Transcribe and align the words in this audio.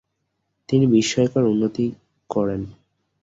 তিনি 0.69 0.85
বিস্ময়কর 0.87 1.43
উন্নতি 1.43 1.85
করেন। 2.29 2.61